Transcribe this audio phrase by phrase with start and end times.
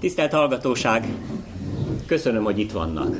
[0.00, 1.06] Tisztelt hallgatóság,
[2.06, 3.16] köszönöm, hogy itt vannak.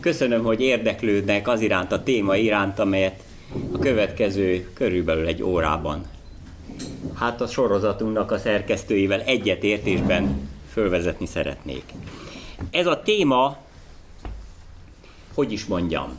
[0.00, 3.22] Köszönöm, hogy érdeklődnek az iránt a téma iránt, amelyet
[3.72, 6.06] a következő körülbelül egy órában.
[7.14, 11.84] Hát a sorozatunknak a szerkesztőivel egyetértésben fölvezetni szeretnék.
[12.70, 13.56] Ez a téma,
[15.34, 16.16] hogy is mondjam,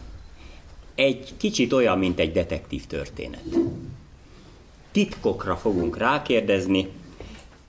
[0.96, 3.44] egy kicsit olyan, mint egy detektív történet.
[4.92, 6.88] Titkokra fogunk rákérdezni,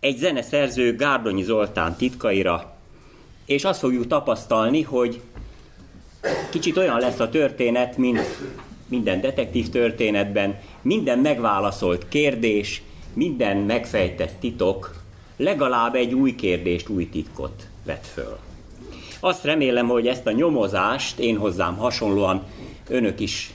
[0.00, 2.76] egy zeneszerző Gárdonyi Zoltán titkaira,
[3.46, 5.20] és azt fogjuk tapasztalni, hogy
[6.50, 8.20] kicsit olyan lesz a történet, mint
[8.88, 15.02] minden detektív történetben, minden megválaszolt kérdés, minden megfejtett titok
[15.36, 18.38] legalább egy új kérdést, új titkot vet föl.
[19.20, 22.46] Azt remélem, hogy ezt a nyomozást én hozzám hasonlóan
[22.88, 23.52] önök is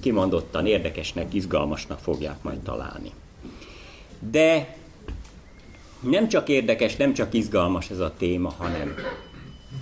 [0.00, 3.10] kimondottan érdekesnek, izgalmasnak fogják majd találni.
[4.30, 4.76] De
[6.02, 8.94] nem csak érdekes, nem csak izgalmas ez a téma, hanem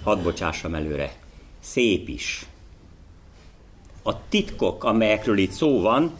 [0.04, 1.12] hadd bocsássam előre,
[1.60, 2.46] szép is.
[4.02, 6.12] A titkok, amelyekről itt szó van,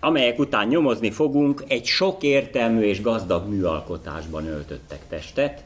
[0.00, 5.64] amelyek után nyomozni fogunk, egy sok értelmű és gazdag műalkotásban öltöttek testet,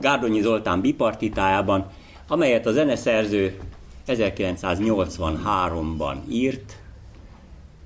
[0.00, 1.86] Gárdonyi Zoltán bipartitájában,
[2.28, 3.58] amelyet a zeneszerző
[4.06, 6.76] 1983-ban írt,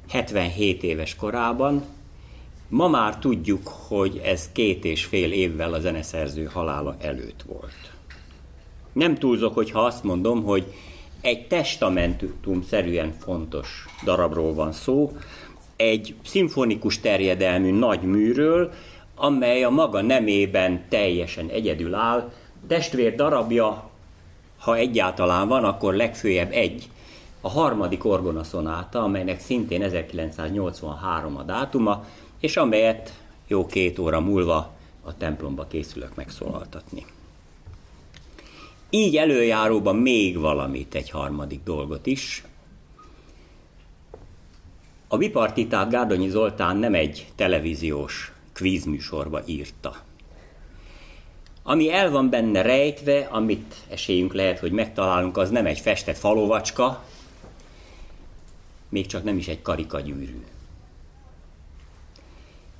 [0.09, 1.85] 77 éves korában,
[2.69, 7.93] Ma már tudjuk, hogy ez két és fél évvel a zeneszerző halála előtt volt.
[8.93, 10.75] Nem túlzok, hogyha azt mondom, hogy
[11.21, 15.17] egy testamentum-szerűen fontos darabról van szó,
[15.77, 18.73] egy szimfonikus terjedelmű nagy műről,
[19.15, 22.33] amely a maga nemében teljesen egyedül áll.
[22.67, 23.91] Testvér darabja,
[24.59, 26.89] ha egyáltalán van, akkor legfőjebb egy,
[27.41, 32.05] a harmadik orgonaszonáta, amelynek szintén 1983 a dátuma,
[32.41, 33.13] és amelyet
[33.47, 34.73] jó két óra múlva
[35.03, 37.05] a templomba készülök megszólaltatni.
[38.91, 42.45] Így előjáróban még valamit, egy harmadik dolgot is.
[45.09, 49.97] A bipartitát Gárdonyi Zoltán nem egy televíziós kvízműsorba írta.
[51.63, 57.05] Ami el van benne rejtve, amit esélyünk lehet, hogy megtalálunk, az nem egy festett falovacska,
[58.89, 60.45] még csak nem is egy karikagyűrű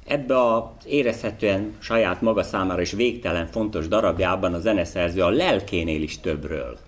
[0.09, 6.21] ebbe az érezhetően saját maga számára is végtelen fontos darabjában a zeneszerző a lelkénél is
[6.21, 6.79] többről,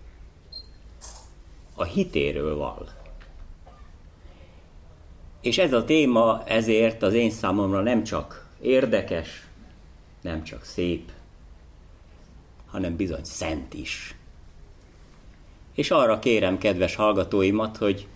[1.74, 2.88] a hitéről val.
[5.40, 9.46] És ez a téma ezért az én számomra nem csak érdekes,
[10.20, 11.10] nem csak szép,
[12.66, 14.14] hanem bizony szent is.
[15.74, 18.06] És arra kérem kedves hallgatóimat, hogy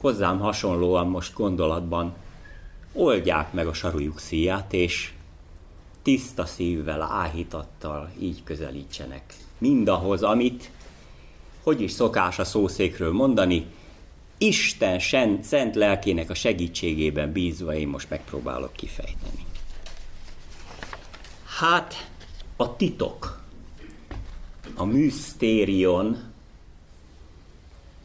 [0.00, 2.14] hozzám hasonlóan most gondolatban
[2.98, 5.12] oldják meg a sarujuk szíját, és
[6.02, 10.70] tiszta szívvel, áhítattal így közelítsenek mindahhoz, amit,
[11.62, 13.66] hogy is szokás a szószékről mondani,
[14.38, 19.44] Isten sen, szent lelkének a segítségében bízva én most megpróbálok kifejteni.
[21.58, 22.10] Hát
[22.56, 23.42] a titok,
[24.74, 26.16] a műsztérion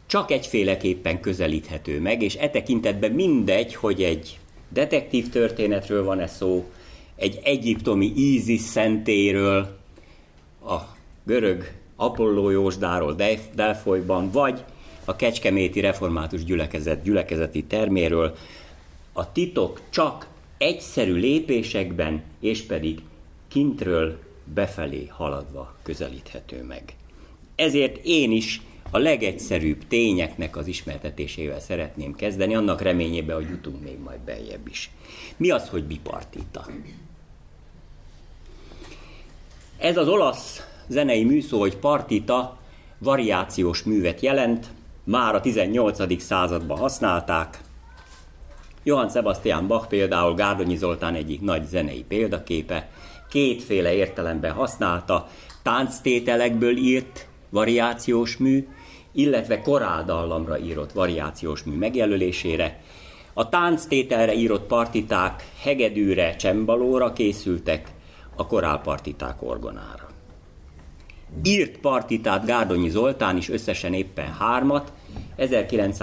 [0.06, 4.38] csak egyféleképpen közelíthető meg, és e tekintetben mindegy, hogy egy
[4.74, 6.64] detektív történetről van-e szó,
[7.16, 9.78] egy egyiptomi Ízis szentéről,
[10.66, 10.76] a
[11.24, 13.16] görög Apolló Jósdáról
[13.54, 14.64] Delfolyban, vagy
[15.04, 18.36] a Kecskeméti Református gyülekezet gyülekezeti terméről,
[19.12, 22.98] a titok csak egyszerű lépésekben, és pedig
[23.48, 24.18] kintről
[24.54, 26.82] befelé haladva közelíthető meg.
[27.56, 33.98] Ezért én is a legegyszerűbb tényeknek az ismertetésével szeretném kezdeni, annak reményében, hogy jutunk még
[33.98, 34.90] majd beljebb is.
[35.36, 36.66] Mi az, hogy bipartita?
[39.78, 42.58] Ez az olasz zenei műszó, hogy partita
[42.98, 44.66] variációs művet jelent,
[45.04, 46.22] már a 18.
[46.22, 47.60] században használták.
[48.82, 52.88] Johann Sebastian Bach például Gárdonyi Zoltán egyik nagy zenei példaképe,
[53.28, 55.28] kétféle értelemben használta,
[55.62, 58.68] tánctételekből írt variációs mű,
[59.14, 62.80] illetve koráldallamra írott variációs mű megjelölésére.
[63.32, 67.88] A tánctételre írott partiták hegedűre, csembalóra készültek,
[68.36, 70.08] a korálpartiták orgonára.
[71.42, 74.92] Írt partitát Gárdonyi Zoltán is összesen éppen hármat,
[75.36, 75.92] 1900